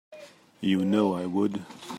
[0.61, 1.63] You know I would.